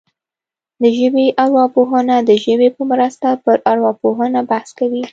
[0.81, 5.03] د ژبې ارواپوهنه د ژبې په مرسته پر ارواپوهنه بحث کوي